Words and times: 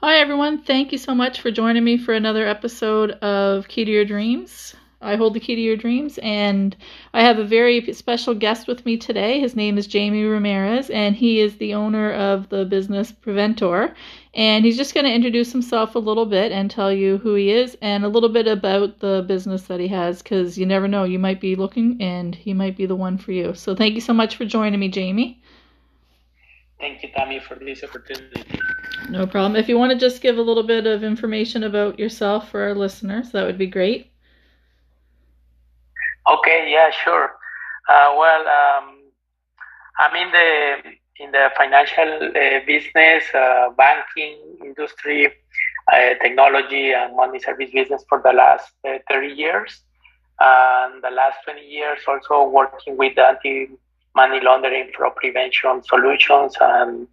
Hi, 0.00 0.18
everyone. 0.18 0.62
Thank 0.62 0.92
you 0.92 0.98
so 0.98 1.12
much 1.12 1.40
for 1.40 1.50
joining 1.50 1.82
me 1.82 1.98
for 1.98 2.14
another 2.14 2.46
episode 2.46 3.10
of 3.20 3.66
Key 3.66 3.84
to 3.84 3.90
Your 3.90 4.04
Dreams. 4.04 4.76
I 5.02 5.16
hold 5.16 5.34
the 5.34 5.40
key 5.40 5.56
to 5.56 5.60
your 5.60 5.76
dreams, 5.76 6.18
and 6.18 6.76
I 7.12 7.22
have 7.22 7.40
a 7.40 7.44
very 7.44 7.92
special 7.92 8.32
guest 8.32 8.68
with 8.68 8.86
me 8.86 8.96
today. 8.96 9.40
His 9.40 9.56
name 9.56 9.76
is 9.76 9.88
Jamie 9.88 10.22
Ramirez, 10.22 10.88
and 10.90 11.16
he 11.16 11.40
is 11.40 11.56
the 11.56 11.74
owner 11.74 12.12
of 12.12 12.48
the 12.48 12.64
business 12.64 13.10
Preventor. 13.10 13.92
And 14.34 14.64
he's 14.64 14.76
just 14.76 14.94
going 14.94 15.04
to 15.04 15.12
introduce 15.12 15.50
himself 15.50 15.96
a 15.96 15.98
little 15.98 16.26
bit 16.26 16.52
and 16.52 16.70
tell 16.70 16.92
you 16.92 17.18
who 17.18 17.34
he 17.34 17.50
is 17.50 17.76
and 17.82 18.04
a 18.04 18.08
little 18.08 18.28
bit 18.28 18.46
about 18.46 19.00
the 19.00 19.24
business 19.26 19.62
that 19.62 19.80
he 19.80 19.88
has 19.88 20.22
because 20.22 20.56
you 20.56 20.64
never 20.64 20.86
know. 20.86 21.02
You 21.02 21.18
might 21.18 21.40
be 21.40 21.56
looking, 21.56 22.00
and 22.00 22.36
he 22.36 22.54
might 22.54 22.76
be 22.76 22.86
the 22.86 22.94
one 22.94 23.18
for 23.18 23.32
you. 23.32 23.52
So, 23.52 23.74
thank 23.74 23.96
you 23.96 24.00
so 24.00 24.12
much 24.12 24.36
for 24.36 24.44
joining 24.44 24.78
me, 24.78 24.90
Jamie. 24.90 25.42
Thank 26.78 27.02
you, 27.02 27.08
Tammy, 27.16 27.40
for 27.40 27.56
this 27.56 27.82
opportunity. 27.82 28.60
No 29.08 29.26
problem. 29.26 29.56
If 29.56 29.68
you 29.68 29.78
want 29.78 29.92
to 29.92 29.98
just 29.98 30.20
give 30.22 30.38
a 30.38 30.42
little 30.42 30.62
bit 30.62 30.86
of 30.86 31.02
information 31.02 31.64
about 31.64 31.98
yourself 31.98 32.50
for 32.50 32.62
our 32.62 32.74
listeners, 32.74 33.30
that 33.30 33.44
would 33.46 33.58
be 33.58 33.66
great. 33.66 34.10
Okay, 36.28 36.70
yeah, 36.70 36.90
sure. 36.90 37.36
Uh, 37.88 38.14
well, 38.18 38.40
um, 38.40 38.98
I'm 39.98 40.14
in 40.14 40.30
the 40.32 40.76
in 41.20 41.32
the 41.32 41.50
financial 41.56 42.30
uh, 42.30 42.60
business, 42.66 43.24
uh, 43.34 43.70
banking 43.76 44.38
industry, 44.64 45.32
uh, 45.92 46.14
technology, 46.22 46.92
and 46.92 47.16
money 47.16 47.40
service 47.40 47.70
business 47.72 48.04
for 48.08 48.20
the 48.22 48.32
last 48.32 48.70
uh, 48.86 48.98
30 49.10 49.28
years. 49.34 49.82
And 50.40 51.02
the 51.02 51.10
last 51.10 51.38
20 51.44 51.60
years, 51.66 51.98
also 52.06 52.48
working 52.48 52.96
with 52.96 53.18
anti 53.18 53.68
money 54.14 54.40
laundering 54.40 54.90
fraud 54.96 55.16
prevention 55.16 55.82
solutions 55.82 56.54
and 56.60 57.08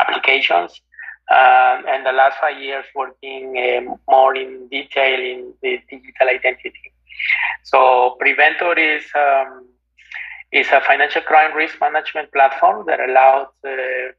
applications. 0.00 0.80
Um, 1.28 1.84
and 1.88 2.06
the 2.06 2.12
last 2.12 2.36
five 2.40 2.60
years 2.62 2.84
working 2.94 3.56
um, 3.58 3.98
more 4.08 4.36
in 4.36 4.68
detail 4.68 5.18
in 5.18 5.52
the 5.60 5.80
digital 5.90 6.28
identity. 6.28 6.92
So 7.64 8.16
Preventor 8.20 8.78
is 8.78 9.04
um, 9.14 9.66
is 10.52 10.68
a 10.68 10.80
financial 10.86 11.22
crime 11.22 11.52
risk 11.56 11.76
management 11.80 12.32
platform 12.32 12.86
that 12.86 13.00
allows 13.00 13.48
uh, 13.64 13.70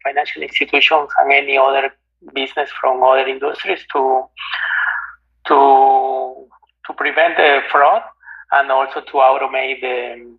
financial 0.04 0.42
institutions 0.42 1.09
and 1.20 1.32
any 1.32 1.58
other 1.58 1.92
business 2.34 2.70
from 2.82 3.02
other 3.04 3.26
industries 3.26 3.80
to 3.94 4.23
to 5.48 6.48
to 6.86 6.94
prevent 6.94 7.38
the 7.38 7.62
fraud 7.72 8.02
and 8.52 8.72
also 8.72 9.00
to 9.02 9.14
automate 9.14 9.80
the 9.82 10.38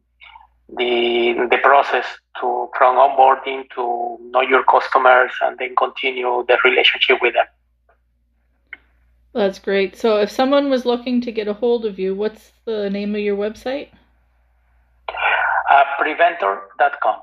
the 0.77 1.49
the 1.51 1.59
process 1.63 2.05
to 2.41 2.69
from 2.77 2.97
onboarding 2.97 3.69
to 3.75 4.19
know 4.31 4.41
your 4.41 4.65
customers 4.65 5.33
and 5.43 5.59
then 5.59 5.75
continue 5.77 6.45
the 6.49 6.59
relationship 6.65 7.19
with 7.21 7.35
them. 7.35 7.47
That's 9.35 9.59
great. 9.59 9.97
So 9.97 10.19
if 10.19 10.31
someone 10.31 10.71
was 10.71 10.85
looking 10.85 11.21
to 11.23 11.33
get 11.33 11.49
a 11.49 11.53
hold 11.53 11.85
of 11.85 11.99
you, 11.99 12.15
what's 12.15 12.53
the 12.65 12.91
name 12.91 13.15
of 13.15 13.21
your 13.21 13.37
website? 13.37 13.89
Uh, 15.71 15.85
preventor.com. 15.99 17.23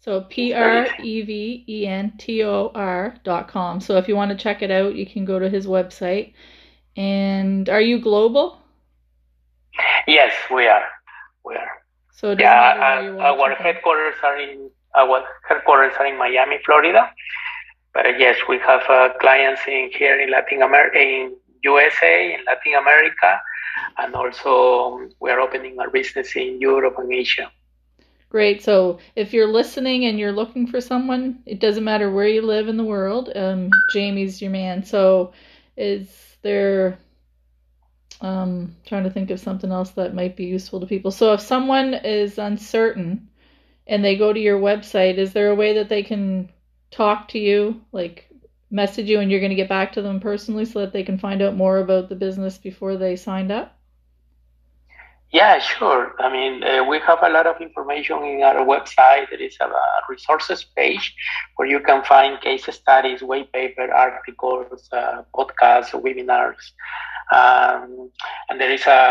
So 0.00 0.20
P 0.22 0.52
R 0.52 0.86
E 1.02 1.22
V 1.22 1.64
E 1.66 1.86
N 1.86 2.12
T 2.18 2.44
O 2.44 2.70
R 2.74 3.16
dot 3.24 3.48
com. 3.48 3.80
So 3.80 3.96
if 3.96 4.08
you 4.08 4.16
want 4.16 4.30
to 4.32 4.36
check 4.36 4.60
it 4.60 4.70
out, 4.70 4.94
you 4.94 5.06
can 5.06 5.24
go 5.24 5.38
to 5.38 5.48
his 5.48 5.66
website. 5.66 6.34
And 6.96 7.68
are 7.70 7.80
you 7.80 7.98
global? 7.98 8.58
Yes, 10.06 10.34
we 10.52 10.66
are. 10.66 10.84
We 11.44 11.54
are. 11.54 11.83
So 12.14 12.30
it 12.30 12.40
Yeah, 12.40 13.10
uh, 13.18 13.34
our 13.34 13.54
headquarters 13.54 14.14
are 14.22 14.38
in 14.38 14.70
our 14.94 15.24
headquarters 15.48 15.92
are 15.98 16.06
in 16.06 16.16
Miami, 16.16 16.58
Florida. 16.64 17.10
But 17.92 18.06
uh, 18.06 18.08
yes, 18.18 18.36
we 18.48 18.58
have 18.60 18.82
uh, 18.88 19.10
clients 19.20 19.62
in 19.66 19.90
here 19.92 20.18
in 20.20 20.30
Latin 20.30 20.62
America, 20.62 20.98
in 20.98 21.36
USA, 21.62 22.34
in 22.34 22.44
Latin 22.44 22.74
America, 22.74 23.40
and 23.98 24.14
also 24.14 24.94
um, 24.94 25.10
we 25.20 25.30
are 25.30 25.40
opening 25.40 25.78
our 25.80 25.90
business 25.90 26.36
in 26.36 26.60
Europe 26.60 26.94
and 26.98 27.12
Asia. 27.12 27.50
Great. 28.28 28.62
So 28.62 28.98
if 29.16 29.32
you're 29.32 29.46
listening 29.46 30.06
and 30.06 30.18
you're 30.18 30.32
looking 30.32 30.66
for 30.66 30.80
someone, 30.80 31.40
it 31.46 31.60
doesn't 31.60 31.84
matter 31.84 32.10
where 32.10 32.28
you 32.28 32.42
live 32.42 32.68
in 32.68 32.76
the 32.76 32.84
world. 32.84 33.30
Um, 33.34 33.70
Jamie's 33.92 34.40
your 34.40 34.50
man. 34.50 34.84
So 34.84 35.32
is 35.76 36.36
there? 36.42 36.98
Um, 38.20 38.76
trying 38.86 39.04
to 39.04 39.10
think 39.10 39.30
of 39.30 39.40
something 39.40 39.70
else 39.70 39.90
that 39.92 40.14
might 40.14 40.36
be 40.36 40.44
useful 40.44 40.80
to 40.80 40.86
people. 40.86 41.10
So 41.10 41.32
if 41.32 41.40
someone 41.40 41.94
is 41.94 42.38
uncertain 42.38 43.28
and 43.86 44.04
they 44.04 44.16
go 44.16 44.32
to 44.32 44.40
your 44.40 44.60
website, 44.60 45.18
is 45.18 45.32
there 45.32 45.50
a 45.50 45.54
way 45.54 45.74
that 45.74 45.88
they 45.88 46.02
can 46.02 46.50
talk 46.90 47.28
to 47.28 47.38
you, 47.38 47.82
like 47.92 48.30
message 48.70 49.08
you, 49.08 49.20
and 49.20 49.30
you're 49.30 49.40
going 49.40 49.50
to 49.50 49.56
get 49.56 49.68
back 49.68 49.92
to 49.92 50.02
them 50.02 50.20
personally 50.20 50.64
so 50.64 50.80
that 50.80 50.92
they 50.92 51.02
can 51.02 51.18
find 51.18 51.42
out 51.42 51.56
more 51.56 51.78
about 51.78 52.08
the 52.08 52.14
business 52.14 52.56
before 52.56 52.96
they 52.96 53.16
signed 53.16 53.52
up? 53.52 53.76
Yeah, 55.34 55.58
sure. 55.58 56.14
I 56.20 56.32
mean, 56.32 56.62
uh, 56.62 56.84
we 56.84 57.00
have 57.00 57.18
a 57.20 57.28
lot 57.28 57.48
of 57.48 57.60
information 57.60 58.22
in 58.22 58.42
our 58.42 58.64
website. 58.64 59.30
There 59.30 59.42
is 59.42 59.56
a, 59.60 59.68
resources 60.08 60.62
page 60.76 61.12
where 61.56 61.66
you 61.66 61.80
can 61.80 62.04
find 62.04 62.40
case 62.40 62.66
studies, 62.70 63.20
white 63.20 63.52
paper, 63.52 63.92
articles, 63.92 64.88
uh, 64.92 65.22
podcasts, 65.34 65.90
webinars, 65.90 66.70
um, 67.38 68.10
and 68.48 68.60
there 68.60 68.72
is 68.78 68.86
a, 68.86 69.02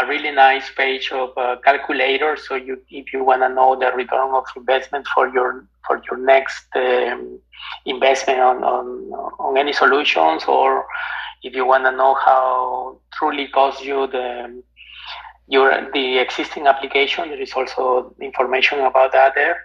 a 0.00 0.06
really 0.06 0.32
nice 0.32 0.68
page 0.76 1.10
of 1.12 1.30
uh, 1.36 1.56
calculator. 1.64 2.36
So 2.36 2.54
you, 2.54 2.74
if 2.90 3.12
you 3.12 3.24
want 3.24 3.42
to 3.42 3.48
know 3.48 3.78
the 3.78 3.90
return 3.92 4.30
of 4.34 4.44
investment 4.56 5.06
for 5.14 5.28
your 5.28 5.66
for 5.86 6.02
your 6.10 6.18
next 6.34 6.66
um, 6.76 7.40
investment 7.86 8.40
on, 8.40 8.56
on 8.74 8.86
on 9.38 9.56
any 9.56 9.72
solutions, 9.72 10.44
or 10.46 10.86
if 11.42 11.54
you 11.54 11.64
want 11.66 11.84
to 11.84 11.92
know 11.92 12.14
how 12.14 12.98
truly 13.16 13.48
costs 13.48 13.82
you 13.82 14.06
the 14.06 14.62
your 15.48 15.68
the 15.92 16.18
existing 16.18 16.66
application. 16.66 17.28
There 17.28 17.40
is 17.40 17.52
also 17.52 18.14
information 18.20 18.80
about 18.80 19.12
that 19.12 19.34
there, 19.34 19.58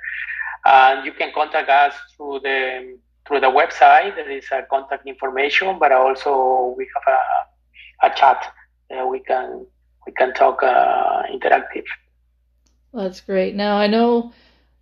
and 0.65 1.05
you 1.05 1.13
can 1.13 1.31
contact 1.33 1.69
us 1.69 1.93
through 2.15 2.39
the 2.41 2.97
through 3.27 3.41
the 3.41 3.47
website. 3.47 4.15
There 4.15 4.29
is 4.29 4.45
a 4.51 4.63
contact 4.69 5.07
information, 5.07 5.77
but 5.79 5.91
also 5.91 6.73
we 6.77 6.87
have 6.95 7.15
a, 7.15 7.54
a 8.05 8.15
chat. 8.15 8.53
Uh, 8.91 9.05
we 9.07 9.19
can 9.19 9.65
we 10.05 10.11
can 10.11 10.33
talk 10.33 10.61
uh, 10.63 11.23
interactive. 11.33 11.85
That's 12.93 13.21
great. 13.21 13.55
Now 13.55 13.77
I 13.77 13.87
know 13.87 14.31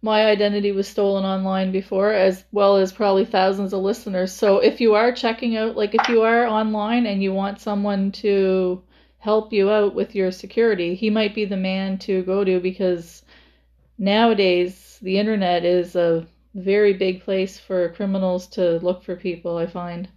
my 0.02 0.26
identity 0.26 0.74
was 0.74 0.88
stolen 0.88 1.24
online 1.24 1.72
before, 1.72 2.12
as 2.12 2.44
well 2.52 2.76
as 2.76 2.92
probably 2.92 3.24
thousands 3.24 3.74
of 3.74 3.82
listeners. 3.82 4.34
So 4.34 4.58
if 4.58 4.82
you 4.82 4.96
are 4.96 5.14
checking 5.14 5.56
out, 5.56 5.78
like 5.78 5.96
if 5.96 6.10
you 6.10 6.24
are 6.24 6.46
online 6.46 7.06
and 7.06 7.24
you 7.24 7.34
want 7.34 7.62
someone 7.62 8.12
to 8.24 8.84
help 9.20 9.54
you 9.54 9.72
out 9.72 9.96
with 9.96 10.14
your 10.14 10.32
security, 10.32 10.96
he 10.96 11.10
might 11.10 11.34
be 11.34 11.46
the 11.46 11.56
man 11.56 11.98
to 12.00 12.22
go 12.24 12.44
to 12.44 12.60
because 12.60 13.24
nowadays 13.98 15.00
the 15.02 15.18
internet 15.18 15.64
is 15.64 15.96
a 15.96 16.28
very 16.54 16.94
big 16.94 17.24
place 17.24 17.58
for 17.58 17.94
criminals 17.94 18.48
to 18.48 18.80
look 18.80 19.04
for 19.04 19.16
people, 19.16 19.58
I 19.58 19.68
find. 19.68 20.10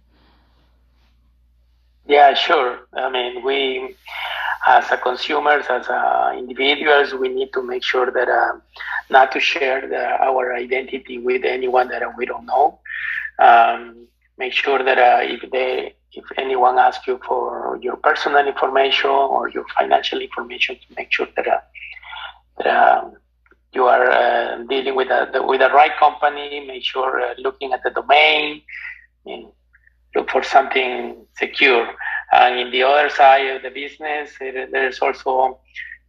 Yeah, 2.07 2.33
sure. 2.33 2.79
I 2.93 3.09
mean, 3.09 3.43
we 3.43 3.95
as 4.67 4.91
a 4.91 4.97
consumers, 4.97 5.65
as 5.69 5.87
a 5.87 6.33
individuals, 6.37 7.13
we 7.13 7.29
need 7.29 7.51
to 7.53 7.61
make 7.63 7.83
sure 7.83 8.11
that 8.11 8.29
uh, 8.29 8.53
not 9.09 9.31
to 9.33 9.39
share 9.39 9.87
the, 9.87 10.03
our 10.23 10.53
identity 10.53 11.17
with 11.19 11.43
anyone 11.45 11.89
that 11.89 12.03
we 12.17 12.25
don't 12.25 12.45
know. 12.45 12.79
Um, 13.39 14.07
make 14.37 14.53
sure 14.53 14.83
that 14.83 14.97
uh, 14.97 15.19
if 15.21 15.49
they 15.51 15.95
if 16.13 16.25
anyone 16.37 16.79
asks 16.79 17.05
you 17.07 17.19
for 17.27 17.77
your 17.81 17.97
personal 17.97 18.47
information 18.47 19.09
or 19.09 19.49
your 19.49 19.65
financial 19.77 20.19
information, 20.19 20.75
to 20.75 20.95
make 20.97 21.11
sure 21.11 21.27
that, 21.35 21.47
uh, 21.47 21.59
that 22.57 22.67
um, 22.67 23.13
you 23.73 23.83
are 23.85 24.09
uh, 24.09 24.63
dealing 24.69 24.95
with 24.95 25.09
a, 25.09 25.29
the, 25.33 25.43
with 25.43 25.59
the 25.59 25.69
right 25.69 25.95
company. 25.99 26.65
Make 26.65 26.83
sure 26.83 27.21
uh, 27.21 27.35
looking 27.37 27.73
at 27.73 27.83
the 27.83 27.91
domain, 27.91 28.61
look 30.17 30.29
for 30.29 30.43
something 30.43 31.15
secure. 31.37 31.87
And 32.31 32.59
in 32.59 32.71
the 32.71 32.83
other 32.83 33.09
side 33.09 33.47
of 33.55 33.61
the 33.61 33.69
business, 33.69 34.31
there's 34.39 34.99
also 34.99 35.59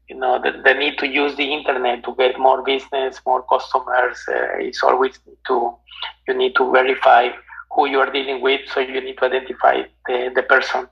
you 0.08 0.16
know 0.16 0.40
the, 0.42 0.50
the 0.64 0.74
need 0.74 0.98
to 0.98 1.06
use 1.06 1.36
the 1.36 1.52
internet 1.52 2.04
to 2.04 2.14
get 2.16 2.38
more 2.38 2.62
business, 2.62 3.20
more 3.26 3.42
customers. 3.42 4.18
Uh, 4.28 4.66
it's 4.68 4.82
always 4.82 5.18
to 5.46 5.74
you 6.26 6.34
need 6.34 6.54
to 6.56 6.70
verify 6.70 7.28
who 7.72 7.86
you 7.86 7.98
are 8.00 8.10
dealing 8.10 8.40
with. 8.40 8.62
So 8.72 8.80
you 8.80 9.00
need 9.00 9.18
to 9.18 9.26
identify 9.26 9.82
the, 10.06 10.32
the 10.34 10.42
person 10.42 10.88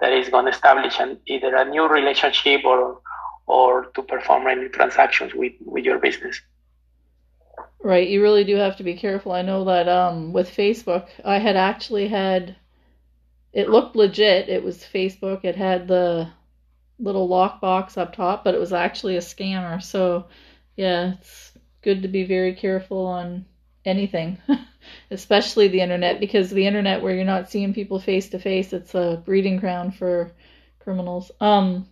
that 0.00 0.12
is 0.12 0.28
going 0.28 0.46
to 0.46 0.50
establish 0.50 0.98
an, 0.98 1.18
either 1.26 1.54
a 1.54 1.64
new 1.64 1.86
relationship 1.88 2.64
or 2.64 3.00
or 3.46 3.86
to 3.94 4.02
perform 4.02 4.46
any 4.46 4.68
transactions 4.68 5.34
with, 5.34 5.52
with 5.64 5.84
your 5.84 5.98
business. 5.98 6.40
Right, 7.84 8.08
you 8.08 8.22
really 8.22 8.44
do 8.44 8.56
have 8.56 8.78
to 8.78 8.82
be 8.82 8.94
careful. 8.94 9.32
I 9.32 9.42
know 9.42 9.64
that 9.64 9.88
um 9.88 10.32
with 10.32 10.48
Facebook, 10.50 11.06
I 11.22 11.38
had 11.38 11.54
actually 11.54 12.08
had 12.08 12.56
it 13.52 13.68
looked 13.68 13.94
legit. 13.94 14.48
It 14.48 14.64
was 14.64 14.78
Facebook. 14.78 15.44
It 15.44 15.54
had 15.54 15.86
the 15.86 16.30
little 16.98 17.28
lockbox 17.28 17.98
up 17.98 18.14
top, 18.16 18.42
but 18.42 18.54
it 18.54 18.58
was 18.58 18.72
actually 18.72 19.16
a 19.16 19.20
scammer. 19.20 19.82
So, 19.82 20.28
yeah, 20.76 21.12
it's 21.12 21.52
good 21.82 22.00
to 22.02 22.08
be 22.08 22.24
very 22.24 22.54
careful 22.54 23.04
on 23.06 23.44
anything, 23.84 24.38
especially 25.10 25.68
the 25.68 25.82
internet, 25.82 26.20
because 26.20 26.50
the 26.50 26.66
internet 26.66 27.02
where 27.02 27.14
you're 27.14 27.26
not 27.26 27.50
seeing 27.50 27.74
people 27.74 27.98
face 27.98 28.30
to 28.30 28.38
face, 28.38 28.72
it's 28.72 28.94
a 28.94 29.22
breeding 29.26 29.58
ground 29.58 29.94
for 29.94 30.32
criminals. 30.78 31.30
Um, 31.38 31.86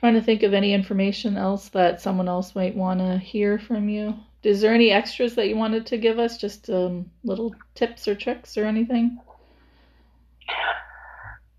trying 0.00 0.14
to 0.14 0.22
think 0.22 0.42
of 0.42 0.52
any 0.52 0.74
information 0.74 1.36
else 1.36 1.68
that 1.68 2.00
someone 2.00 2.28
else 2.28 2.56
might 2.56 2.74
want 2.74 2.98
to 2.98 3.18
hear 3.18 3.56
from 3.56 3.88
you. 3.88 4.14
Is 4.46 4.60
there 4.60 4.74
any 4.74 4.90
extras 4.90 5.34
that 5.36 5.48
you 5.48 5.56
wanted 5.56 5.86
to 5.86 5.96
give 5.96 6.18
us? 6.18 6.36
Just 6.36 6.68
um, 6.70 7.10
little 7.22 7.54
tips 7.74 8.06
or 8.06 8.14
tricks 8.14 8.56
or 8.56 8.64
anything? 8.64 9.18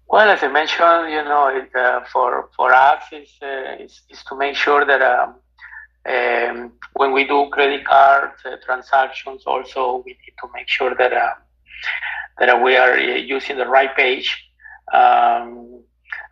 Well, 0.07 0.29
as 0.29 0.43
I 0.43 0.47
mentioned, 0.47 1.11
you 1.11 1.23
know, 1.23 1.47
it, 1.47 1.75
uh, 1.75 2.01
for 2.11 2.49
for 2.55 2.73
us 2.73 3.03
is, 3.11 3.29
uh, 3.41 3.83
is, 3.83 4.23
to 4.29 4.37
make 4.37 4.55
sure 4.55 4.85
that 4.85 5.01
um, 5.01 5.35
um, 6.05 6.73
when 6.93 7.11
we 7.11 7.25
do 7.25 7.49
credit 7.49 7.85
card 7.85 8.31
uh, 8.45 8.55
transactions, 8.63 9.43
also 9.45 10.03
we 10.05 10.11
need 10.11 10.35
to 10.41 10.47
make 10.53 10.69
sure 10.69 10.93
that 10.95 11.11
uh, 11.11 11.33
that 12.39 12.61
we 12.63 12.77
are 12.77 12.93
uh, 12.93 13.15
using 13.15 13.57
the 13.57 13.67
right 13.67 13.95
page. 13.95 14.29
Um, 14.93 15.81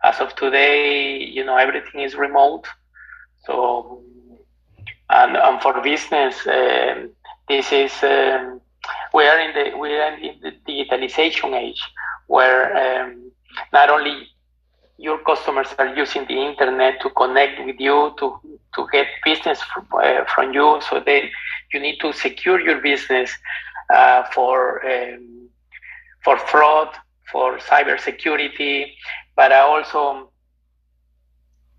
as 0.02 0.20
of 0.20 0.34
today, 0.36 1.18
you 1.18 1.44
know, 1.44 1.56
everything 1.56 2.00
is 2.02 2.14
remote, 2.14 2.66
so 3.44 4.02
and, 5.10 5.36
and 5.36 5.60
for 5.60 5.80
business, 5.82 6.46
um, 6.46 7.10
this 7.48 7.72
is 7.72 7.92
um, 8.02 8.60
we 9.12 9.24
are 9.26 9.38
in 9.38 9.52
the 9.54 9.76
we 9.78 9.94
are 9.94 10.14
in 10.14 10.40
the 10.42 10.52
digitalization 10.66 11.54
age 11.54 11.82
where 12.26 13.02
um, 13.04 13.30
not 13.72 13.90
only 13.90 14.28
your 14.98 15.18
customers 15.18 15.68
are 15.78 15.94
using 15.94 16.24
the 16.26 16.34
internet 16.34 17.00
to 17.02 17.10
connect 17.10 17.64
with 17.66 17.76
you 17.78 18.14
to 18.18 18.38
to 18.74 18.86
get 18.92 19.06
business 19.24 19.60
from, 19.62 19.86
uh, 19.92 20.24
from 20.34 20.52
you. 20.52 20.80
So 20.88 21.00
then 21.04 21.30
you 21.72 21.80
need 21.80 21.98
to 22.00 22.12
secure 22.12 22.60
your 22.60 22.80
business 22.80 23.30
uh, 23.92 24.24
for 24.32 24.84
um, 24.86 25.48
for 26.22 26.38
fraud 26.38 26.88
for 27.30 27.58
cyber 27.58 28.00
security. 28.00 28.96
But 29.36 29.52
also 29.52 30.30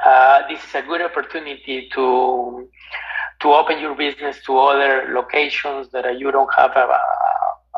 uh, 0.04 0.48
this 0.50 0.63
is 0.63 0.75
a 0.75 0.81
good 0.81 1.01
opportunity 1.01 1.89
to 1.94 2.68
to 3.42 3.54
open 3.54 3.80
your 3.80 3.96
business 3.96 4.42
to 4.46 4.58
other 4.58 5.10
locations 5.14 5.90
that 5.92 6.20
you 6.20 6.32
don't 6.32 6.54
have 6.54 6.72
a, 6.76 7.00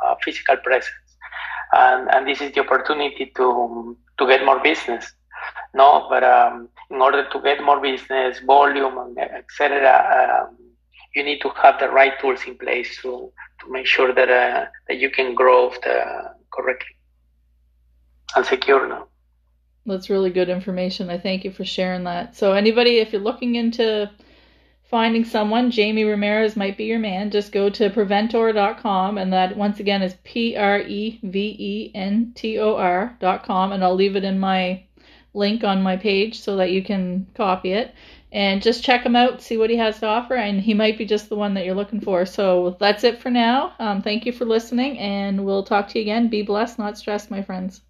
a 0.03 0.15
physical 0.23 0.57
presence 0.57 1.07
and, 1.73 2.09
and 2.09 2.27
this 2.27 2.41
is 2.41 2.53
the 2.53 2.61
opportunity 2.61 3.31
to 3.35 3.97
to 4.17 4.27
get 4.27 4.45
more 4.45 4.59
business. 4.59 5.13
No, 5.73 6.07
but 6.09 6.23
um, 6.23 6.69
in 6.89 7.01
order 7.01 7.27
to 7.29 7.41
get 7.41 7.63
more 7.63 7.79
business, 7.79 8.39
volume, 8.39 9.15
etc., 9.19 10.47
um, 10.47 10.57
you 11.13 11.23
need 11.23 11.39
to 11.41 11.49
have 11.49 11.79
the 11.79 11.89
right 11.89 12.19
tools 12.19 12.41
in 12.47 12.57
place 12.57 12.99
to 13.01 13.31
to 13.59 13.71
make 13.71 13.85
sure 13.85 14.13
that 14.13 14.29
uh, 14.29 14.65
that 14.87 14.97
you 14.97 15.09
can 15.09 15.35
grow 15.35 15.69
the, 15.83 16.33
correctly 16.53 16.95
and 18.35 18.45
secure. 18.45 18.87
No? 18.87 19.07
That's 19.85 20.09
really 20.09 20.31
good 20.31 20.49
information. 20.49 21.09
I 21.09 21.17
thank 21.17 21.45
you 21.45 21.51
for 21.51 21.63
sharing 21.63 22.03
that. 22.05 22.35
So, 22.35 22.53
anybody, 22.53 22.97
if 22.97 23.13
you're 23.13 23.21
looking 23.21 23.55
into 23.55 24.09
finding 24.89 25.25
someone, 25.25 25.71
Jamie 25.71 26.05
Ramirez 26.05 26.55
might 26.55 26.77
be 26.77 26.85
your 26.85 26.99
man. 26.99 27.29
Just 27.29 27.51
go 27.51 27.69
to 27.69 27.89
preventor.com, 27.89 29.17
and 29.17 29.33
that 29.33 29.57
once 29.57 29.79
again 29.79 30.01
is 30.01 30.15
P 30.23 30.55
R 30.55 30.79
E 30.79 31.19
V 31.23 31.55
E 31.59 31.91
N 31.93 32.31
T 32.35 32.57
O 32.59 32.75
R.com, 32.75 33.71
and 33.71 33.83
I'll 33.83 33.95
leave 33.95 34.15
it 34.15 34.23
in 34.23 34.39
my 34.39 34.83
link 35.33 35.63
on 35.63 35.81
my 35.81 35.97
page 35.97 36.39
so 36.39 36.55
that 36.57 36.71
you 36.71 36.83
can 36.83 37.27
copy 37.35 37.73
it. 37.73 37.93
And 38.31 38.61
just 38.61 38.83
check 38.83 39.05
him 39.05 39.15
out, 39.15 39.41
see 39.41 39.57
what 39.57 39.69
he 39.69 39.77
has 39.77 39.99
to 39.99 40.05
offer, 40.05 40.35
and 40.35 40.59
he 40.59 40.73
might 40.73 40.97
be 40.97 41.05
just 41.05 41.29
the 41.29 41.35
one 41.35 41.53
that 41.53 41.65
you're 41.65 41.75
looking 41.75 42.01
for. 42.01 42.25
So 42.25 42.75
that's 42.79 43.03
it 43.03 43.21
for 43.21 43.29
now. 43.29 43.73
Um, 43.79 44.01
thank 44.01 44.25
you 44.25 44.31
for 44.33 44.45
listening, 44.45 44.99
and 44.99 45.45
we'll 45.45 45.63
talk 45.63 45.87
to 45.89 45.99
you 45.99 46.03
again. 46.03 46.27
Be 46.27 46.41
blessed, 46.41 46.77
not 46.77 46.97
stressed, 46.97 47.31
my 47.31 47.41
friends. 47.41 47.81